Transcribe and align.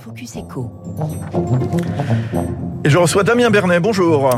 Focus 0.00 0.36
Echo. 0.36 0.70
Et 2.84 2.90
je 2.90 2.98
reçois 2.98 3.24
Damien 3.24 3.50
Bernet, 3.50 3.80
bonjour. 3.80 4.30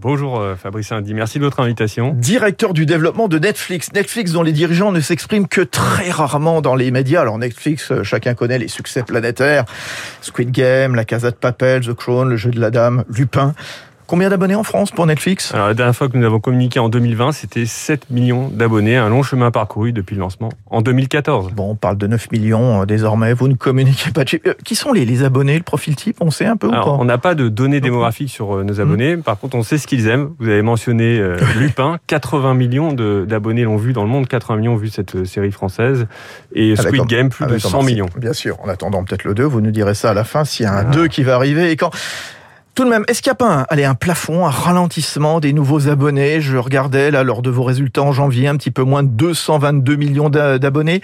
Bonjour 0.00 0.38
euh, 0.38 0.54
Fabrice 0.54 0.92
Indy, 0.92 1.14
merci 1.14 1.38
de 1.38 1.44
votre 1.44 1.60
invitation. 1.60 2.12
Directeur 2.12 2.74
du 2.74 2.86
développement 2.86 3.28
de 3.28 3.38
Netflix. 3.38 3.92
Netflix 3.92 4.32
dont 4.32 4.42
les 4.42 4.52
dirigeants 4.52 4.92
ne 4.92 5.00
s'expriment 5.00 5.48
que 5.48 5.62
très 5.62 6.10
rarement 6.10 6.60
dans 6.60 6.74
les 6.74 6.90
médias. 6.90 7.22
Alors 7.22 7.38
Netflix, 7.38 7.90
euh, 7.90 8.02
chacun 8.02 8.34
connaît 8.34 8.58
les 8.58 8.68
succès 8.68 9.02
planétaires. 9.02 9.64
Squid 10.20 10.50
Game, 10.50 10.94
La 10.94 11.04
Casa 11.04 11.30
de 11.30 11.36
Papel, 11.36 11.84
The 11.84 11.94
Crown, 11.94 12.28
Le 12.28 12.36
Jeu 12.36 12.50
de 12.50 12.60
la 12.60 12.70
Dame, 12.70 13.04
Lupin. 13.08 13.54
Combien 14.06 14.28
d'abonnés 14.28 14.54
en 14.54 14.62
France 14.62 14.92
pour 14.92 15.04
Netflix? 15.04 15.52
Alors, 15.52 15.66
la 15.66 15.74
dernière 15.74 15.94
fois 15.96 16.08
que 16.08 16.16
nous 16.16 16.24
avons 16.24 16.38
communiqué 16.38 16.78
en 16.78 16.88
2020, 16.88 17.32
c'était 17.32 17.66
7 17.66 18.08
millions 18.10 18.48
d'abonnés, 18.48 18.96
un 18.96 19.08
long 19.08 19.24
chemin 19.24 19.50
parcouru 19.50 19.92
depuis 19.92 20.14
le 20.14 20.20
lancement 20.20 20.50
en 20.70 20.80
2014. 20.80 21.50
Bon, 21.52 21.70
on 21.70 21.74
parle 21.74 21.96
de 21.98 22.06
9 22.06 22.30
millions 22.30 22.82
euh, 22.82 22.86
désormais, 22.86 23.32
vous 23.32 23.48
ne 23.48 23.54
communiquez 23.54 24.12
pas 24.12 24.22
de. 24.22 24.38
Euh, 24.46 24.54
Qui 24.64 24.76
sont 24.76 24.92
les, 24.92 25.04
les 25.04 25.24
abonnés, 25.24 25.56
le 25.56 25.64
profil 25.64 25.96
type, 25.96 26.18
on 26.20 26.30
sait 26.30 26.46
un 26.46 26.56
peu 26.56 26.68
ou 26.68 26.72
Alors, 26.72 26.84
pas? 26.84 26.90
on 26.92 27.04
n'a 27.04 27.18
pas 27.18 27.34
de 27.34 27.48
données 27.48 27.80
démographiques 27.80 28.30
sur 28.30 28.54
euh, 28.58 28.62
nos 28.62 28.80
abonnés, 28.80 29.16
par 29.16 29.40
contre 29.40 29.56
on 29.56 29.64
sait 29.64 29.76
ce 29.76 29.88
qu'ils 29.88 30.06
aiment. 30.06 30.30
Vous 30.38 30.48
avez 30.48 30.62
mentionné 30.62 31.20
Lupin, 31.58 31.98
80 32.06 32.54
millions 32.54 32.92
de- 32.92 33.24
d'abonnés 33.28 33.64
l'ont 33.64 33.76
vu 33.76 33.92
dans 33.92 34.04
le 34.04 34.08
monde, 34.08 34.28
80 34.28 34.58
millions 34.60 34.74
ont 34.74 34.76
vu 34.76 34.88
cette 34.88 35.24
série 35.24 35.50
française, 35.50 36.06
et 36.54 36.74
Ah, 36.78 36.82
Squid. 36.82 37.06
Game, 37.06 37.28
plus 37.30 37.44
de 37.44 37.50
Avec 37.50 37.62
100 37.62 37.70
Omar 37.70 37.80
Sy. 37.82 37.86
millions. 37.88 38.06
Bien 38.16 38.32
sûr, 38.34 38.56
en 38.62 38.68
attendant 38.68 39.02
peut-être 39.02 39.24
le 39.24 39.34
2, 39.34 39.42
vous 39.42 39.60
nous 39.60 39.72
direz 39.72 39.94
ça 39.94 40.10
à 40.10 40.14
la 40.14 40.22
fin, 40.22 40.44
s'il 40.44 40.64
y 40.64 40.68
a 40.68 40.72
un 40.74 40.78
Ah. 40.82 40.94
2 40.94 41.08
qui 41.08 41.24
va 41.24 41.34
arriver. 41.34 41.72
Et 41.72 41.76
quand... 41.76 41.90
Tout 42.76 42.84
de 42.84 42.90
même, 42.90 43.04
est-ce 43.08 43.22
qu'il 43.22 43.30
n'y 43.30 43.32
a 43.32 43.36
pas 43.36 43.52
un, 43.52 43.66
allez, 43.70 43.84
un 43.84 43.94
plafond, 43.94 44.46
un 44.46 44.50
ralentissement 44.50 45.40
des 45.40 45.54
nouveaux 45.54 45.88
abonnés? 45.88 46.42
Je 46.42 46.58
regardais 46.58 47.10
là 47.10 47.24
lors 47.24 47.40
de 47.40 47.48
vos 47.48 47.62
résultats 47.64 48.02
en 48.02 48.12
janvier, 48.12 48.48
un 48.48 48.56
petit 48.56 48.70
peu 48.70 48.82
moins 48.82 49.02
de 49.02 49.08
222 49.08 49.96
millions 49.96 50.28
d'a- 50.28 50.58
d'abonnés. 50.58 51.00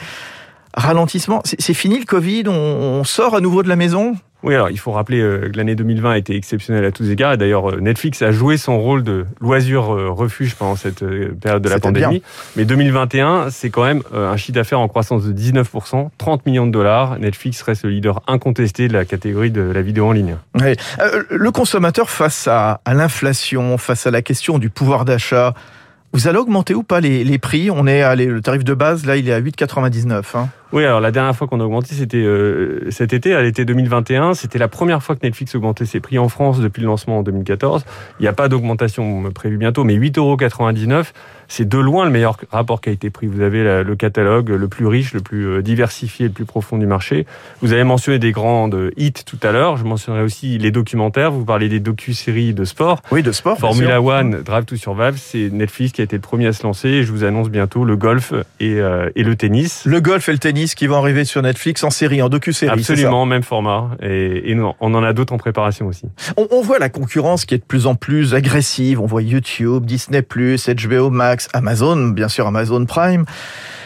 Ralentissement, 0.75 1.41
c'est 1.45 1.73
fini 1.75 1.99
le 1.99 2.05
Covid, 2.05 2.45
on 2.49 3.05
sort 3.05 3.35
à 3.35 3.41
nouveau 3.41 3.63
de 3.63 3.71
la 3.71 3.77
maison? 3.77 4.17
Oui, 4.43 4.55
alors 4.55 4.71
il 4.71 4.79
faut 4.79 4.91
rappeler 4.91 5.21
euh, 5.21 5.49
que 5.51 5.57
l'année 5.57 5.75
2020 5.77 6.11
a 6.11 6.19
été 6.19 6.35
exceptionnelle 6.35 6.85
à 6.85 6.91
tous 6.91 7.09
égards. 7.11 7.33
Et 7.35 7.37
d'ailleurs, 7.37 7.71
euh, 7.71 7.81
Netflix 7.81 8.23
a 8.23 8.33
joué 8.33 8.57
son 8.57 8.81
rôle 8.81 9.05
de 9.05 9.25
loisir 9.41 9.95
euh, 9.95 10.11
refuge 10.11 10.57
pendant 10.57 10.75
cette 10.75 11.03
euh, 11.05 11.33
période 11.41 11.63
de 11.63 11.69
la 11.69 11.77
pandémie. 12.09 12.23
Mais 12.57 12.65
2021, 12.65 13.51
c'est 13.51 13.71
quand 13.71 13.85
même 13.85 14.03
un 14.13 14.37
chiffre 14.37 14.57
d'affaires 14.57 14.81
en 14.81 14.89
croissance 14.89 15.25
de 15.25 15.33
19%, 15.33 16.09
30 16.19 16.47
millions 16.47 16.67
de 16.67 16.73
dollars. 16.73 17.19
Netflix 17.21 17.63
reste 17.63 17.85
le 17.85 17.91
leader 17.91 18.21
incontesté 18.27 18.89
de 18.89 18.93
la 18.93 19.05
catégorie 19.05 19.51
de 19.53 19.63
la 19.63 19.81
vidéo 19.83 20.07
en 20.09 20.13
ligne. 20.13 20.37
Le 21.31 21.51
consommateur 21.53 22.11
face 22.11 22.49
à, 22.49 22.81
à 22.85 22.95
l'inflation, 22.95 23.79
face 23.79 24.07
à 24.07 24.11
la 24.11 24.23
question 24.23 24.59
du 24.59 24.71
pouvoir 24.71 25.05
d'achat, 25.05 25.55
vous 26.13 26.29
allez 26.29 26.39
augmenter 26.39 26.75
ou 26.75 26.83
pas 26.83 27.01
les, 27.01 27.25
les 27.25 27.39
prix? 27.39 27.71
On 27.71 27.87
est 27.87 28.03
à 28.03 28.15
les- 28.15 28.27
le 28.27 28.41
tarif 28.43 28.65
de 28.65 28.75
base, 28.75 29.07
là, 29.07 29.17
il 29.17 29.29
est 29.29 29.33
à 29.33 29.41
8,99. 29.41 30.23
Hein. 30.37 30.49
Oui, 30.73 30.85
alors 30.85 31.01
la 31.01 31.11
dernière 31.11 31.37
fois 31.37 31.47
qu'on 31.47 31.61
a 31.61 31.65
augmenté, 31.65 31.95
c'était 31.95 32.17
euh, 32.19 32.91
cet 32.91 33.13
été, 33.13 33.35
à 33.35 33.43
l'été 33.43 33.65
2021. 33.65 34.35
C'était 34.35 34.59
la 34.59 34.69
première 34.69 35.03
fois 35.03 35.15
que 35.17 35.21
Netflix 35.25 35.55
augmentait 35.55 35.85
ses 35.85 36.01
prix 36.01 36.19
en 36.19 36.29
France 36.29 36.61
depuis 36.61 36.81
le 36.81 36.87
lancement 36.87 37.19
en 37.19 37.23
2014. 37.23 37.85
Il 38.19 38.23
n'y 38.23 38.29
a 38.29 38.33
pas 38.33 38.49
d'augmentation 38.49 39.23
prévue 39.33 39.59
bientôt, 39.59 39.85
mais 39.85 39.95
8,99 39.95 40.19
euros, 40.19 41.03
c'est 41.49 41.69
de 41.69 41.77
loin 41.79 42.07
le 42.07 42.11
meilleur 42.11 42.39
rapport 42.51 42.81
qualité-prix. 42.81 43.27
Vous 43.27 43.43
avez 43.43 43.63
la- 43.63 43.83
le 43.83 43.95
catalogue 43.97 44.49
le 44.49 44.69
plus 44.69 44.87
riche, 44.87 45.13
le 45.13 45.21
plus 45.21 45.47
euh, 45.47 45.63
diversifié, 45.63 46.27
le 46.29 46.33
plus 46.33 46.47
profond 46.47 46.79
du 46.79 46.87
marché. 46.87 47.27
Vous 47.61 47.75
avez 47.75 47.85
mentionné 47.85 48.19
des 48.19 48.33
grandes 48.33 48.91
hits 48.97 49.13
tout 49.27 49.39
à 49.43 49.53
l'heure. 49.53 49.77
Je 49.77 49.85
mentionnerai 49.85 50.23
aussi 50.23 50.57
les 50.57 50.71
documentaires. 50.71 51.31
Vous 51.31 51.45
parlez 51.45 51.69
des 51.69 51.81
docu-séries 51.81 52.55
de 52.55 52.65
sport. 52.65 53.03
Oui, 53.11 53.23
de 53.23 53.33
sport. 53.33 53.59
Formula. 53.59 54.01
One, 54.01 54.43
Drive 54.43 54.65
to 54.65 54.77
Survive, 54.77 55.17
c'est 55.19 55.51
Netflix 55.53 55.93
qui 55.93 56.01
a 56.01 56.05
été 56.05 56.17
le 56.17 56.23
premier 56.23 56.47
à 56.47 56.53
se 56.55 56.63
lancer. 56.63 56.89
Et 56.89 57.03
je 57.03 57.13
vous 57.13 57.25
annonce 57.25 57.51
bientôt 57.51 57.85
le 57.85 57.97
golf 57.97 58.33
et, 58.61 58.81
euh, 58.81 59.11
et 59.15 59.23
le 59.23 59.37
tennis. 59.37 59.85
Le 59.85 60.01
golf 60.01 60.29
et 60.31 60.33
le 60.33 60.39
tennis 60.39 60.62
qui 60.75 60.87
vont 60.87 60.97
arriver 60.97 61.25
sur 61.25 61.43
Netflix 61.43 61.85
en 61.85 61.91
série, 61.91 62.23
en 62.23 62.29
docu-série. 62.29 62.83
ça 62.83 62.93
Absolument, 62.93 63.27
même 63.27 63.43
format. 63.43 63.91
Et, 64.03 64.51
et 64.51 64.55
non, 64.55 64.75
on 64.81 64.95
en 64.95 65.03
a 65.03 65.13
d'autres 65.13 65.33
en 65.33 65.39
préparation 65.39 65.87
aussi. 65.87 66.07
On, 66.37 66.47
on 66.51 66.63
voit 66.63 66.79
la 66.79 66.89
concurrence 66.89 67.45
qui 67.45 67.55
est 67.55 67.59
de 67.59 67.65
plus 67.65 67.87
en 67.87 67.95
plus 67.95 68.35
agressive. 68.35 69.01
On 69.01 69.07
voit 69.07 69.23
YouTube, 69.23 69.85
Disney+, 69.85 70.23
HBO 70.23 71.11
Max, 71.11 71.49
Amazon, 71.53 72.09
bien 72.09 72.29
sûr 72.29 72.47
Amazon 72.47 72.85
Prime. 72.87 73.25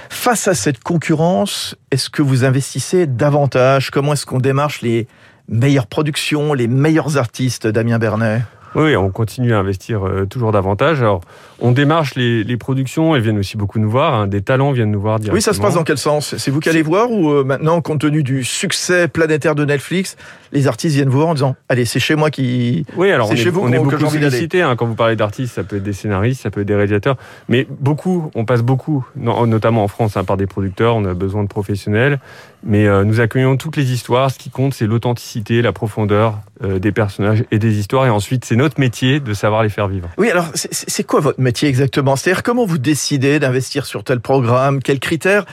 Face 0.09 0.49
à 0.49 0.55
cette 0.55 0.83
concurrence, 0.83 1.77
est-ce 1.91 2.11
que 2.11 2.23
vous 2.23 2.45
investissez 2.45 3.07
davantage? 3.07 3.91
Comment 3.91 4.13
est-ce 4.13 4.27
qu'on 4.27 4.39
démarche 4.39 4.81
les 4.83 5.09
meilleures 5.49 5.87
productions, 5.87 6.55
les 6.55 6.69
meilleurs 6.69 7.17
artistes, 7.19 7.67
Damien 7.67 7.99
Bernet? 7.99 8.43
Oui, 8.75 8.83
oui, 8.85 8.97
on 8.97 9.11
continue 9.11 9.55
à 9.55 9.59
investir 9.59 10.07
euh, 10.07 10.27
toujours 10.27 10.53
davantage. 10.53 11.01
Alors, 11.01 11.21
on 11.61 11.73
démarche 11.73 12.15
les, 12.15 12.45
les 12.45 12.57
productions, 12.57 13.15
elles 13.17 13.23
viennent 13.23 13.39
aussi 13.39 13.57
beaucoup 13.57 13.79
nous 13.79 13.89
voir. 13.91 14.15
hein. 14.15 14.27
Des 14.27 14.43
talents 14.43 14.73
viennent 14.73 14.91
nous 14.91 15.01
voir 15.01 15.19
directement. 15.19 15.37
Oui, 15.37 15.43
ça 15.43 15.53
se 15.55 15.61
passe 15.61 15.75
dans 15.75 15.85
quel 15.85 15.97
sens? 15.99 16.37
C'est 16.37 16.51
vous 16.51 16.61
qui 16.61 16.69
allez 16.69 16.83
voir 16.83 17.11
ou 17.11 17.31
euh, 17.31 17.45
maintenant, 17.45 17.81
compte 17.81 18.01
tenu 18.01 18.23
du 18.23 18.45
succès 18.45 19.09
planétaire 19.09 19.55
de 19.55 19.65
Netflix, 19.65 20.17
les 20.53 20.67
artistes 20.69 20.95
viennent 20.97 21.09
vous 21.09 21.17
voir 21.19 21.29
en 21.29 21.35
disant 21.35 21.57
«Allez, 21.69 21.85
c'est 21.87 22.01
chez 22.01 22.15
moi 22.17 22.31
qui... 22.31 22.85
Oui, 22.97 23.11
alors 23.11 23.29
C'est 23.29 23.35
on 23.35 23.37
est, 23.37 23.41
chez 23.41 23.51
vous 23.51 23.61
on 23.63 23.73
est 23.73 23.79
beaucoup 23.79 23.97
j'ai 23.99 24.05
envie 24.05 24.19
d'aller. 24.19 24.31
sollicité. 24.31 24.63
hein. 24.63 24.77
Quand 24.77 24.87
vous 24.87 24.95
parlez 24.95 25.17
d'artistes, 25.17 25.55
ça 25.55 25.65
peut 25.65 25.77
être 25.77 25.83
des 25.83 25.93
scénaristes, 25.95 26.43
ça 26.43 26.51
peut 26.51 26.61
être 26.61 26.67
des 26.67 26.75
réalisateurs, 26.75 27.17
mais 27.49 27.67
beaucoup, 27.81 28.31
on 28.35 28.45
passe 28.45 28.63
beaucoup, 28.63 29.07
notamment 29.17 29.85
en 29.85 29.89
France, 29.89 30.17
hein, 30.17 30.25
par 30.25 30.37
des 30.37 30.47
producteurs. 30.47 30.97
On 30.97 31.05
a 31.05 31.15
besoin 31.15 31.43
de 31.43 31.49
professionnels, 31.49 32.19
mais 32.65 32.87
euh, 32.87 33.05
nous 33.05 33.21
accueillons 33.21 33.57
toutes 33.57 33.77
les 33.77 33.93
histoires. 33.93 34.31
Ce 34.31 34.39
qui 34.39 34.51
compte, 34.51 34.75
c'est 34.75 34.87
l'authenticité, 34.87 35.63
la 35.63 35.73
profondeur 35.73 36.39
euh, 36.65 36.79
des 36.79 36.93
personnages 36.93 37.45
et 37.51 37.59
des 37.59 37.79
histoires. 37.79 38.07
Et 38.07 38.11
ensuite, 38.11 38.45
c'est 38.45 38.56
notre 38.57 38.81
métier 38.81 39.21
de 39.21 39.33
savoir 39.35 39.63
les 39.63 39.69
faire 39.69 39.87
vivre.» 39.89 40.09
Oui, 40.19 40.31
alors 40.31 40.49
c'est- 40.55 40.73
c'est 40.73 40.91
c'est 40.91 41.05
quoi 41.05 41.21
votre 41.21 41.41
métier 41.41 41.69
exactement? 41.69 42.17
C'est-à-dire 42.17 42.43
comment 42.43 42.65
vous 42.67 42.79
décidez 42.79 43.39
d'investir 43.39 43.87
sur 43.87 44.03
tel 44.03 44.21
programme, 44.21 44.83
quels 44.83 44.99
critères? 44.99 45.45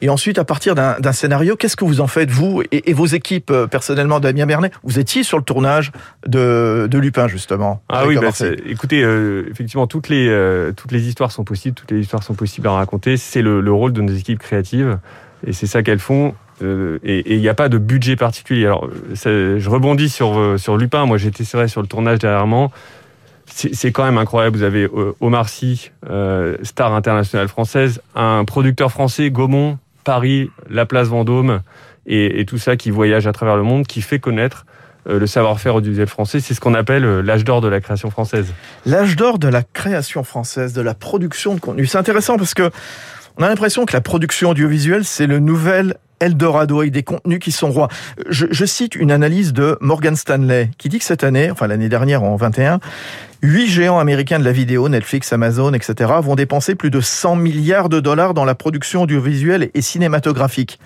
Et 0.00 0.08
ensuite, 0.08 0.38
à 0.38 0.44
partir 0.44 0.74
d'un 0.74 1.12
scénario, 1.12 1.56
qu'est-ce 1.56 1.76
que 1.76 1.84
vous 1.84 2.00
en 2.00 2.06
faites, 2.06 2.30
vous 2.30 2.62
et, 2.72 2.90
et 2.90 2.92
vos 2.92 3.06
équipes, 3.06 3.50
euh, 3.50 3.66
personnellement, 3.66 4.20
Damien 4.20 4.46
Bernet? 4.46 4.70
Vous 4.82 4.98
étiez 4.98 5.22
sur 5.22 5.38
le 5.38 5.44
tournage 5.44 5.92
de, 6.26 6.88
de 6.90 6.98
Lupin, 6.98 7.28
justement. 7.28 7.80
Ah 7.88 8.06
oui, 8.06 8.16
bah, 8.16 8.30
c'est- 8.32 8.56
écoutez, 8.66 9.02
euh, 9.02 9.48
effectivement, 9.50 9.86
toutes 9.86 10.08
les, 10.08 10.28
euh, 10.28 10.72
toutes 10.72 10.92
les 10.92 11.06
histoires 11.08 11.30
sont 11.32 11.44
possibles, 11.44 11.74
toutes 11.74 11.90
les 11.92 12.00
histoires 12.00 12.22
sont 12.22 12.34
possibles 12.34 12.66
à 12.68 12.72
raconter. 12.72 13.16
C'est 13.16 13.42
le, 13.42 13.60
le 13.60 13.72
rôle 13.72 13.92
de 13.92 14.02
nos 14.02 14.12
équipes 14.12 14.38
créatives 14.40 14.98
et 15.46 15.52
c'est 15.52 15.66
ça 15.66 15.82
qu'elles 15.82 15.98
font. 16.00 16.34
Euh, 16.62 16.98
et 17.02 17.34
il 17.34 17.40
n'y 17.40 17.48
a 17.48 17.54
pas 17.54 17.68
de 17.68 17.78
budget 17.78 18.16
particulier. 18.16 18.66
Alors, 18.66 18.88
je 19.14 19.68
rebondis 19.68 20.08
sur, 20.08 20.38
euh, 20.38 20.58
sur 20.58 20.76
Lupin. 20.76 21.06
Moi, 21.06 21.18
j'étais 21.18 21.44
vrai 21.44 21.68
sur 21.68 21.80
le 21.80 21.86
tournage 21.86 22.18
dernièrement. 22.18 22.72
C'est 23.46 23.92
quand 23.92 24.04
même 24.04 24.18
incroyable. 24.18 24.56
Vous 24.56 24.62
avez 24.62 24.84
euh, 24.84 25.16
Omar 25.20 25.48
Sy, 25.48 25.90
star 26.62 26.92
internationale 26.92 27.48
française, 27.48 28.02
un 28.14 28.44
producteur 28.44 28.92
français, 28.92 29.30
Gaumont, 29.30 29.78
Paris, 30.04 30.50
la 30.68 30.86
place 30.86 31.08
Vendôme, 31.08 31.62
et, 32.06 32.40
et 32.40 32.44
tout 32.44 32.58
ça 32.58 32.76
qui 32.76 32.90
voyage 32.90 33.26
à 33.26 33.32
travers 33.32 33.56
le 33.56 33.62
monde, 33.62 33.86
qui 33.86 34.02
fait 34.02 34.18
connaître 34.18 34.66
le 35.06 35.26
savoir-faire 35.26 35.74
audiovisuel 35.74 36.06
français. 36.06 36.40
C'est 36.40 36.52
ce 36.52 36.60
qu'on 36.60 36.74
appelle 36.74 37.20
l'âge 37.20 37.42
d'or 37.42 37.62
de 37.62 37.68
la 37.68 37.80
création 37.80 38.10
française. 38.10 38.52
L'âge 38.84 39.16
d'or 39.16 39.38
de 39.38 39.48
la 39.48 39.62
création 39.62 40.22
française, 40.22 40.74
de 40.74 40.82
la 40.82 40.92
production 40.92 41.54
de 41.54 41.60
contenu. 41.60 41.86
C'est 41.86 41.96
intéressant 41.96 42.36
parce 42.36 42.52
que 42.52 42.70
on 43.38 43.42
a 43.42 43.48
l'impression 43.48 43.86
que 43.86 43.94
la 43.94 44.00
production 44.00 44.50
audiovisuelle, 44.50 45.04
c'est 45.04 45.26
le 45.26 45.38
nouvel 45.38 45.96
Eldorado 46.20 46.80
avec 46.80 46.92
des 46.92 47.02
contenus 47.02 47.38
qui 47.38 47.52
sont 47.52 47.70
rois. 47.70 47.88
Je, 48.28 48.64
cite 48.64 48.94
une 48.94 49.10
analyse 49.10 49.52
de 49.52 49.76
Morgan 49.80 50.16
Stanley 50.16 50.70
qui 50.78 50.88
dit 50.88 50.98
que 50.98 51.04
cette 51.04 51.24
année, 51.24 51.50
enfin 51.50 51.66
l'année 51.66 51.88
dernière 51.88 52.22
en 52.22 52.36
21, 52.36 52.80
huit 53.42 53.68
géants 53.68 53.98
américains 53.98 54.38
de 54.38 54.44
la 54.44 54.52
vidéo, 54.52 54.88
Netflix, 54.88 55.32
Amazon, 55.32 55.72
etc., 55.72 56.12
vont 56.22 56.34
dépenser 56.34 56.74
plus 56.74 56.90
de 56.90 57.00
100 57.00 57.36
milliards 57.36 57.88
de 57.88 58.00
dollars 58.00 58.34
dans 58.34 58.44
la 58.44 58.54
production 58.54 59.02
audiovisuelle 59.02 59.70
et 59.74 59.80
cinématographique. 59.82 60.78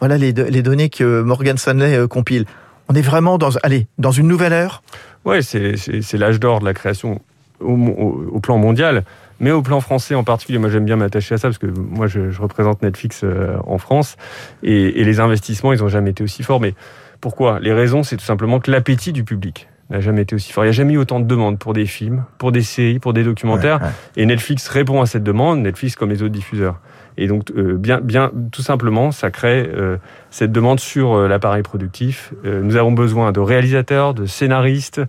Voilà 0.00 0.16
les, 0.16 0.32
do- 0.32 0.46
les 0.48 0.62
données 0.62 0.88
que 0.88 1.20
Morgan 1.22 1.58
Stanley 1.58 1.94
euh, 1.96 2.06
compile. 2.08 2.46
On 2.88 2.94
est 2.94 3.02
vraiment 3.02 3.36
dans, 3.38 3.50
allez, 3.62 3.86
dans 3.98 4.10
une 4.12 4.26
nouvelle 4.26 4.52
ère? 4.52 4.82
Ouais, 5.24 5.42
c'est 5.42 5.74
l'âge 6.14 6.40
d'or 6.40 6.60
de 6.60 6.64
la 6.64 6.74
création 6.74 7.20
au 7.60 8.40
plan 8.40 8.56
mondial, 8.56 9.04
mais 9.40 9.50
au 9.50 9.62
plan 9.62 9.80
français 9.80 10.14
en 10.14 10.22
particulier. 10.24 10.58
Moi, 10.58 10.70
j'aime 10.70 10.84
bien 10.84 10.96
m'attacher 10.96 11.34
à 11.34 11.38
ça 11.38 11.48
parce 11.48 11.58
que 11.58 11.66
moi, 11.66 12.06
je, 12.06 12.30
je 12.30 12.40
représente 12.40 12.82
Netflix 12.82 13.22
euh, 13.24 13.56
en 13.66 13.78
France 13.78 14.16
et, 14.62 15.00
et 15.00 15.04
les 15.04 15.18
investissements, 15.18 15.72
ils 15.72 15.80
n'ont 15.80 15.88
jamais 15.88 16.10
été 16.10 16.22
aussi 16.22 16.42
forts. 16.42 16.60
Mais 16.60 16.74
pourquoi? 17.20 17.58
Les 17.60 17.72
raisons, 17.72 18.02
c'est 18.02 18.16
tout 18.16 18.24
simplement 18.24 18.60
que 18.60 18.70
l'appétit 18.70 19.12
du 19.12 19.24
public 19.24 19.68
n'a 19.90 20.00
jamais 20.00 20.22
été 20.22 20.36
aussi 20.36 20.52
fort. 20.52 20.64
Il 20.64 20.68
n'y 20.68 20.70
a 20.70 20.72
jamais 20.72 20.94
eu 20.94 20.98
autant 20.98 21.18
de 21.18 21.26
demandes 21.26 21.58
pour 21.58 21.72
des 21.72 21.86
films, 21.86 22.24
pour 22.38 22.52
des 22.52 22.62
séries, 22.62 23.00
pour 23.00 23.12
des 23.12 23.24
documentaires. 23.24 23.80
Ouais, 23.80 23.86
ouais. 23.86 24.22
Et 24.22 24.26
Netflix 24.26 24.68
répond 24.68 25.02
à 25.02 25.06
cette 25.06 25.24
demande, 25.24 25.60
Netflix 25.62 25.96
comme 25.96 26.10
les 26.10 26.22
autres 26.22 26.32
diffuseurs. 26.32 26.78
Et 27.18 27.26
donc, 27.26 27.50
euh, 27.50 27.76
bien, 27.76 28.00
bien, 28.00 28.30
tout 28.52 28.62
simplement, 28.62 29.10
ça 29.10 29.30
crée 29.30 29.68
euh, 29.68 29.96
cette 30.30 30.52
demande 30.52 30.78
sur 30.78 31.14
euh, 31.14 31.28
l'appareil 31.28 31.62
productif. 31.62 32.32
Nous 32.44 32.76
avons 32.76 32.92
besoin 32.92 33.32
de 33.32 33.40
réalisateurs, 33.40 34.14
de 34.14 34.26
scénaristes, 34.26 35.02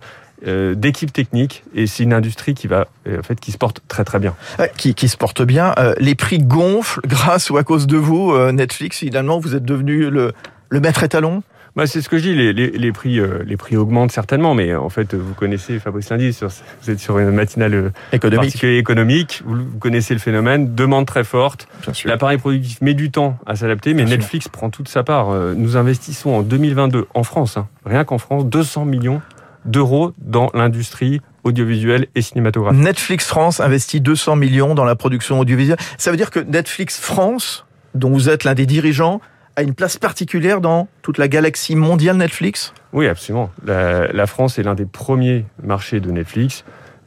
euh, 0.46 0.74
d'équipes 0.74 1.12
techniques, 1.12 1.64
et 1.74 1.86
c'est 1.86 2.02
une 2.02 2.12
industrie 2.12 2.54
qui 2.54 2.66
va, 2.66 2.88
euh, 3.06 3.20
en 3.20 3.22
fait, 3.22 3.38
qui 3.38 3.52
se 3.52 3.58
porte 3.58 3.80
très 3.88 4.04
très 4.04 4.18
bien. 4.18 4.34
Ouais, 4.58 4.70
qui, 4.76 4.94
qui 4.94 5.08
se 5.08 5.16
porte 5.16 5.42
bien. 5.42 5.74
Euh, 5.78 5.94
les 5.98 6.14
prix 6.14 6.38
gonflent 6.38 7.00
grâce 7.06 7.50
ou 7.50 7.56
à 7.56 7.64
cause 7.64 7.86
de 7.86 7.96
vous. 7.96 8.32
Euh, 8.32 8.52
Netflix, 8.52 8.98
finalement, 8.98 9.38
vous 9.38 9.54
êtes 9.54 9.64
devenu 9.64 10.10
le, 10.10 10.32
le 10.68 10.80
maître 10.80 11.02
étalon? 11.02 11.42
Bah, 11.74 11.86
c'est 11.86 12.02
ce 12.02 12.10
que 12.10 12.18
je 12.18 12.24
dis, 12.24 12.34
les, 12.34 12.52
les, 12.52 12.70
les 12.70 12.92
prix, 12.92 13.18
euh, 13.18 13.42
les 13.46 13.56
prix 13.56 13.78
augmentent 13.78 14.12
certainement, 14.12 14.54
mais 14.54 14.74
en 14.74 14.90
fait, 14.90 15.14
vous 15.14 15.32
connaissez 15.32 15.78
Fabrice 15.78 16.10
Lundi, 16.10 16.34
sur, 16.34 16.48
vous 16.82 16.90
êtes 16.90 16.98
sur 16.98 17.18
une 17.18 17.30
matinale 17.30 17.74
euh, 17.74 17.90
économique. 18.12 18.62
économique, 18.62 19.42
vous, 19.46 19.54
vous, 19.56 19.78
connaissez 19.78 20.12
le 20.12 20.20
phénomène, 20.20 20.74
demande 20.74 21.06
très 21.06 21.24
forte, 21.24 21.66
l'appareil 22.04 22.36
productif 22.36 22.82
met 22.82 22.92
du 22.92 23.10
temps 23.10 23.38
à 23.46 23.56
s'adapter, 23.56 23.94
mais 23.94 24.04
Bien 24.04 24.16
Netflix 24.18 24.44
sûr. 24.44 24.52
prend 24.52 24.68
toute 24.68 24.88
sa 24.88 25.02
part. 25.02 25.30
Euh, 25.30 25.54
nous 25.56 25.78
investissons 25.78 26.30
en 26.30 26.42
2022, 26.42 27.06
en 27.14 27.22
France, 27.22 27.56
hein, 27.56 27.66
rien 27.86 28.04
qu'en 28.04 28.18
France, 28.18 28.44
200 28.44 28.84
millions 28.84 29.22
d'euros 29.64 30.12
dans 30.18 30.50
l'industrie 30.54 31.20
audiovisuelle 31.44 32.06
et 32.14 32.22
cinématographique. 32.22 32.80
Netflix 32.80 33.26
France 33.26 33.60
investit 33.60 34.00
200 34.00 34.36
millions 34.36 34.74
dans 34.74 34.84
la 34.84 34.94
production 34.94 35.40
audiovisuelle. 35.40 35.78
Ça 35.98 36.10
veut 36.10 36.16
dire 36.16 36.30
que 36.30 36.40
Netflix 36.40 37.00
France, 37.00 37.66
dont 37.94 38.10
vous 38.10 38.28
êtes 38.28 38.44
l'un 38.44 38.54
des 38.54 38.66
dirigeants, 38.66 39.20
a 39.56 39.62
une 39.62 39.74
place 39.74 39.98
particulière 39.98 40.60
dans 40.60 40.88
toute 41.02 41.18
la 41.18 41.28
galaxie 41.28 41.76
mondiale 41.76 42.16
Netflix? 42.16 42.72
Oui, 42.92 43.06
absolument. 43.06 43.50
La, 43.66 44.06
la 44.08 44.26
France 44.26 44.58
est 44.58 44.62
l'un 44.62 44.74
des 44.74 44.86
premiers 44.86 45.44
marchés 45.62 46.00
de 46.00 46.10
Netflix. 46.10 46.64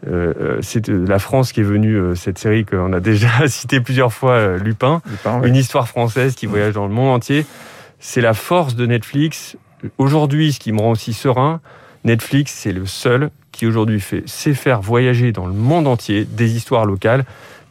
Euh, 0.08 0.60
c'est 0.62 0.88
la 0.88 1.19
France 1.19 1.51
qui 1.51 1.62
est 1.62 1.63
venue, 1.63 1.96
euh, 1.96 2.16
cette 2.16 2.38
série 2.38 2.66
qu'on 2.66 2.94
a 2.94 3.00
déjà 3.00 3.30
cité 3.48 3.80
plusieurs 3.80 4.13
fois, 4.13 4.34
euh, 4.34 4.58
Lupin, 4.60 5.01
Lupin 5.10 5.40
oui. 5.42 5.50
une 5.50 5.56
histoire 5.56 5.88
française 5.88 6.36
qui 6.36 6.46
voyage 6.46 6.74
dans 6.74 6.86
le 6.86 6.94
monde 6.94 7.10
entier. 7.10 7.46
C'est 8.00 8.22
la 8.22 8.34
force 8.34 8.75
de 8.75 8.86
Netflix. 8.86 9.58
Aujourd'hui, 9.98 10.54
ce 10.54 10.60
qui 10.60 10.72
me 10.72 10.80
rend 10.80 10.92
aussi 10.92 11.13
serein, 11.13 11.60
Netflix, 12.06 12.54
c'est 12.54 12.72
le 12.72 12.86
seul 12.86 13.31
qui 13.52 13.66
aujourd'hui 13.66 14.02
sait 14.28 14.54
faire 14.54 14.80
voyager 14.80 15.31
dans 15.31 15.48
le 15.48 15.54
monde 15.54 15.88
entier 15.88 16.24
des 16.24 16.56
histoires 16.56 16.86
locales 16.86 17.25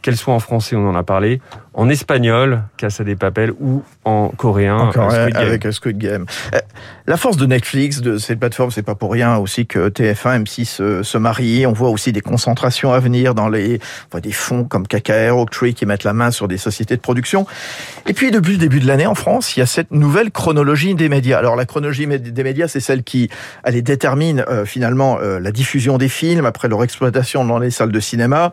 qu'elle 0.05 0.17
soit 0.17 0.35
en 0.35 0.39
français, 0.39 0.75
on 0.75 0.87
en 0.87 0.93
a 0.93 1.01
parlé, 1.01 1.41
en 1.73 1.89
espagnol, 1.89 2.61
Casa 2.77 3.03
des 3.03 3.15
Papel, 3.15 3.51
ou 3.59 3.81
en 4.03 4.29
coréen, 4.29 4.77
en 4.77 4.91
coréen 4.91 5.29
Squid 5.29 5.35
avec 5.35 5.73
Squid 5.73 5.97
Game. 5.97 6.25
La 7.07 7.17
force 7.17 7.37
de 7.37 7.47
Netflix, 7.47 8.01
de 8.01 8.19
cette 8.19 8.39
plateforme, 8.39 8.69
c'est 8.69 8.83
pas 8.83 8.93
pour 8.93 9.11
rien 9.11 9.37
aussi 9.37 9.65
que 9.65 9.89
TF1, 9.89 10.43
M6 10.43 10.65
se, 10.65 11.01
se 11.01 11.17
marient. 11.17 11.65
On 11.65 11.73
voit 11.73 11.89
aussi 11.89 12.11
des 12.11 12.21
concentrations 12.21 12.93
à 12.93 12.99
venir 12.99 13.33
dans 13.33 13.49
les, 13.49 13.79
on 14.05 14.11
voit 14.11 14.21
des 14.21 14.31
fonds 14.31 14.63
comme 14.63 14.85
KKR, 14.85 15.35
Oaktree 15.35 15.73
qui 15.73 15.87
mettent 15.87 16.03
la 16.03 16.13
main 16.13 16.29
sur 16.29 16.47
des 16.47 16.59
sociétés 16.59 16.95
de 16.95 17.01
production. 17.01 17.47
Et 18.05 18.13
puis, 18.13 18.29
depuis 18.29 18.53
le 18.53 18.59
début 18.59 18.79
de 18.79 18.85
l'année 18.85 19.07
en 19.07 19.15
France, 19.15 19.57
il 19.57 19.61
y 19.61 19.63
a 19.63 19.65
cette 19.65 19.89
nouvelle 19.89 20.29
chronologie 20.29 20.93
des 20.93 21.09
médias. 21.09 21.39
Alors, 21.39 21.55
la 21.55 21.65
chronologie 21.65 22.05
des 22.05 22.43
médias, 22.43 22.67
c'est 22.67 22.79
celle 22.79 23.01
qui, 23.01 23.27
elle 23.63 23.81
détermine 23.81 24.45
euh, 24.49 24.65
finalement 24.65 25.17
euh, 25.19 25.39
la 25.39 25.51
diffusion 25.51 25.97
des 25.97 26.09
films 26.09 26.45
après 26.45 26.67
leur 26.67 26.83
exploitation 26.83 27.43
dans 27.43 27.57
les 27.57 27.71
salles 27.71 27.91
de 27.91 27.99
cinéma. 27.99 28.51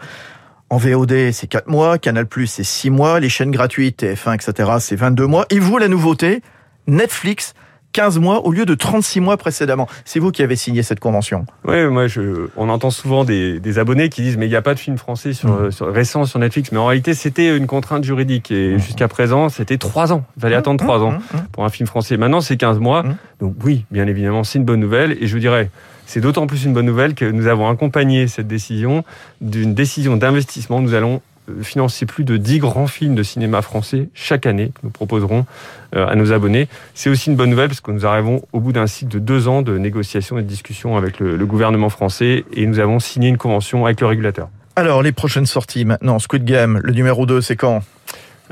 En 0.73 0.79
VOD, 0.79 1.33
c'est 1.33 1.49
4 1.49 1.69
mois. 1.69 1.99
Canal+, 1.99 2.27
c'est 2.47 2.65
6 2.65 2.89
mois. 2.89 3.21
Les 3.21 3.29
chaînes 3.29 3.51
gratuites, 3.51 4.03
TF1, 4.03 4.37
etc., 4.37 4.71
c'est 4.81 4.97
22 4.97 5.27
mois. 5.27 5.45
Et 5.51 5.59
vous, 5.59 5.77
la 5.77 5.87
nouveauté, 5.87 6.41
Netflix, 6.87 7.53
15 7.93 8.19
mois 8.19 8.47
au 8.47 8.53
lieu 8.53 8.65
de 8.65 8.75
36 8.75 9.21
mois 9.21 9.37
précédemment. 9.37 9.87
C'est 10.07 10.19
vous 10.19 10.31
qui 10.31 10.43
avez 10.43 10.57
signé 10.57 10.83
cette 10.83 10.99
convention. 10.99 11.45
Oui, 11.67 11.87
moi, 11.89 12.07
je, 12.07 12.49
on 12.57 12.71
entend 12.71 12.91
souvent 12.91 13.25
des, 13.25 13.61
des 13.61 13.79
abonnés 13.79 14.09
qui 14.09 14.23
disent 14.23 14.39
mais 14.39 14.47
il 14.47 14.49
n'y 14.49 14.57
a 14.57 14.63
pas 14.63 14.73
de 14.73 14.79
film 14.79 14.97
français 14.97 15.35
sur, 15.35 15.51
mmh. 15.51 15.73
sur, 15.73 15.93
récent 15.93 16.25
sur 16.25 16.39
Netflix. 16.39 16.73
Mais 16.73 16.79
en 16.79 16.87
réalité, 16.87 17.13
c'était 17.13 17.55
une 17.55 17.67
contrainte 17.67 18.03
juridique 18.05 18.51
et 18.51 18.77
mmh. 18.77 18.79
jusqu'à 18.79 19.09
présent, 19.09 19.51
c'était 19.51 19.77
3 19.77 20.15
ans. 20.15 20.25
Il 20.39 20.41
fallait 20.41 20.57
mmh. 20.57 20.59
attendre 20.59 20.83
3 20.83 21.03
ans 21.03 21.19
pour 21.53 21.67
un 21.67 21.69
film 21.69 21.87
français. 21.87 22.17
Maintenant, 22.17 22.41
c'est 22.41 22.57
15 22.57 22.79
mois. 22.79 23.05
Donc 23.43 23.57
oui, 23.65 23.85
bien 23.91 24.07
évidemment, 24.07 24.45
c'est 24.45 24.61
une 24.61 24.65
bonne 24.65 24.79
nouvelle. 24.79 25.17
Et 25.21 25.27
je 25.27 25.37
dirais, 25.37 25.69
c'est 26.07 26.21
d'autant 26.21 26.47
plus 26.47 26.65
une 26.65 26.73
bonne 26.73 26.87
nouvelle 26.87 27.15
que 27.15 27.25
nous 27.25 27.49
avons 27.49 27.69
accompagné 27.69 28.29
cette 28.29 28.47
décision 28.47 29.05
d'une 29.41 29.75
décision 29.75 30.17
d'investissement. 30.17 30.81
Nous 30.81 30.95
allons 30.95 31.21
financer 31.61 32.07
plus 32.07 32.23
de 32.23 32.37
10 32.37 32.61
grands 32.61 32.87
films 32.87 33.17
de 33.17 33.25
cinéma 33.25 33.61
français 33.61 34.09
chaque 34.15 34.47
année 34.47 34.69
que 34.69 34.79
nous 34.85 34.91
proposerons 34.91 35.45
à 35.93 36.15
nos 36.15 36.31
abonnés. 36.31 36.69
C'est 36.95 37.11
aussi 37.11 37.31
une 37.31 37.37
bonne 37.37 37.51
nouvelle 37.51 37.67
parce 37.67 37.81
que 37.81 37.91
nous 37.91 38.07
arrivons 38.07 38.43
au 38.53 38.61
bout 38.61 38.73
d'un 38.73 38.87
cycle 38.87 39.11
de 39.11 39.19
deux 39.19 39.49
ans 39.49 39.63
de 39.63 39.77
négociations 39.77 40.39
et 40.39 40.43
de 40.43 40.47
discussions 40.47 40.97
avec 40.97 41.19
le, 41.19 41.37
le 41.37 41.47
gouvernement 41.47 41.89
français 41.89 42.45
et 42.53 42.65
nous 42.67 42.79
avons 42.79 43.01
signé 43.01 43.29
une 43.29 43.39
convention 43.39 43.85
avec 43.87 44.01
le 44.01 44.07
régulateur. 44.07 44.51
Alors, 44.77 45.03
les 45.03 45.13
prochaines 45.13 45.47
sorties 45.47 45.85
maintenant, 45.85 46.21
Squid 46.21 46.45
Game, 46.45 46.81
le 46.83 46.93
numéro 46.93 47.27
2, 47.27 47.41
c'est 47.41 47.57
quand? 47.57 47.83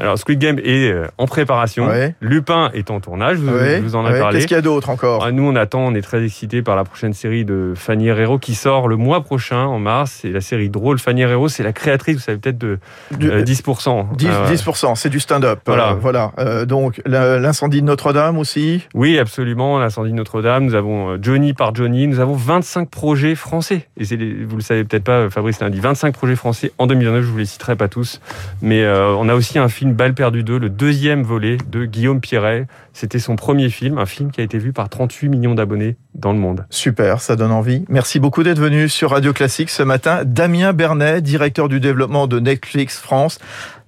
Alors, 0.00 0.19
Squid 0.19 0.38
Game 0.38 0.58
est 0.64 0.93
en 1.19 1.26
préparation. 1.26 1.87
Ouais. 1.87 2.14
Lupin 2.20 2.70
est 2.75 2.91
en 2.91 3.00
tournage, 3.00 3.38
vous, 3.38 3.52
ouais. 3.52 3.81
vous 3.81 3.94
en 3.94 4.05
avez 4.05 4.14
ouais. 4.14 4.20
parlé. 4.20 4.38
Qu'est-ce 4.38 4.49
qu'il 4.49 4.56
y 4.56 4.58
a 4.58 4.62
d'autre 4.62 4.91
encore? 4.91 5.31
Nous, 5.32 5.43
on 5.43 5.56
attend, 5.56 5.81
on 5.81 5.94
est 5.94 6.02
très 6.02 6.25
excités 6.25 6.62
par 6.62 6.76
la 6.76 6.85
prochaine 6.85 7.12
série 7.12 7.44
de 7.44 7.75
Fanny 7.76 8.08
Herrero 8.08 8.38
qui 8.38 8.55
sort 8.55 8.88
le 8.88 8.97
mois 8.97 9.23
prochain, 9.23 9.64
en 9.64 9.79
mars. 9.79 10.19
C'est 10.23 10.31
la 10.31 10.41
série 10.41 10.69
drôle. 10.69 10.99
Fanny 10.99 11.23
Herrero, 11.23 11.49
c'est 11.49 11.62
la 11.62 11.73
créatrice, 11.73 12.17
vous 12.17 12.23
savez, 12.23 12.38
peut-être 12.38 12.58
de 12.58 12.79
euh, 13.23 13.43
10%. 13.43 14.17
10%, 14.17 14.26
euh, 14.26 14.47
10% 14.47 14.94
c'est 14.97 15.08
du 15.08 15.20
stand-up. 15.20 15.61
Voilà. 15.67 15.91
Euh, 15.91 15.94
voilà. 15.94 16.32
Euh, 16.38 16.64
donc, 16.64 17.00
l'incendie 17.06 17.81
de 17.81 17.87
Notre-Dame 17.87 18.38
aussi? 18.38 18.87
Oui, 18.94 19.19
absolument. 19.19 19.79
L'incendie 19.79 20.11
de 20.11 20.17
Notre-Dame. 20.17 20.64
Nous 20.64 20.75
avons 20.75 21.19
Johnny 21.20 21.52
par 21.52 21.75
Johnny. 21.75 22.06
Nous 22.06 22.20
avons 22.20 22.35
25 22.35 22.88
projets 22.88 23.35
français. 23.35 23.88
Et 23.99 24.05
vous 24.44 24.56
le 24.56 24.62
savez 24.62 24.85
peut-être 24.85 25.05
pas, 25.05 25.31
Fabrice 25.31 25.61
l'a 25.61 25.70
dit. 25.70 25.81
25 25.81 26.14
projets 26.14 26.37
français 26.37 26.73
en 26.79 26.87
2019. 26.87 27.23
Je 27.23 27.31
vous 27.31 27.38
les 27.38 27.44
citerai 27.44 27.76
pas 27.76 27.88
tous. 27.88 28.20
Mais 28.62 28.87
on 28.88 29.29
a 29.29 29.35
aussi 29.35 29.58
un 29.58 29.69
film 29.69 29.89
Balle 29.94 30.14
perdue 30.14 30.42
2, 30.42 30.58
le 30.58 30.70
deuxième 30.70 31.22
volet 31.22 31.56
de 31.70 31.84
Guillaume 31.84 32.20
Pierret. 32.20 32.66
C'était 32.92 33.19
son 33.19 33.37
premier 33.37 33.70
film, 33.70 33.98
un 33.98 34.06
film 34.06 34.31
qui 34.31 34.40
a 34.40 34.44
été 34.44 34.58
vu 34.58 34.72
par 34.72 34.88
38 34.88 35.28
millions 35.28 35.54
d'abonnés 35.54 35.96
dans 36.14 36.32
le 36.32 36.38
monde. 36.38 36.66
Super, 36.70 37.20
ça 37.20 37.37
donne 37.37 37.52
envie. 37.52 37.84
Merci 37.88 38.20
beaucoup 38.20 38.42
d'être 38.42 38.58
venu 38.58 38.88
sur 38.88 39.10
Radio 39.10 39.32
Classique 39.32 39.70
ce 39.70 39.82
matin. 39.82 40.22
Damien 40.25 40.72
Bernet, 40.72 41.20
directeur 41.20 41.69
du 41.69 41.81
développement 41.81 42.26
de 42.26 42.40
Netflix 42.40 42.98
France. 42.98 43.38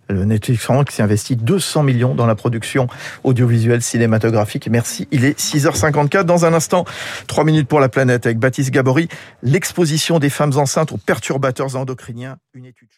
Le 0.09 0.25
Netflix 0.25 0.63
France 0.63 0.85
qui 0.89 0.97
s'investit 0.97 1.37
200 1.37 1.83
millions 1.85 2.15
dans 2.15 2.27
la 2.27 2.35
production 2.35 2.87
audiovisuelle 3.25 3.83
cinématographique. 3.83 4.69
Merci. 4.71 5.09
Il 5.11 5.25
est 5.25 5.39
6h54. 5.39 6.25
Dans 6.25 6.45
un 6.45 6.53
instant, 6.53 6.85
3 7.29 7.45
minutes 7.45 7.69
pour 7.69 7.81
la 7.81 7.89
planète 7.89 8.27
avec 8.27 8.39
Baptiste 8.39 8.71
Gabory. 8.71 9.09
L'exposition 9.43 10.19
des 10.19 10.31
femmes 10.31 10.53
enceintes 10.57 10.93
aux 10.93 10.99
perturbateurs 10.99 11.77
endocriniens. 11.77 12.37
Une 12.55 12.67
étude. 12.67 12.89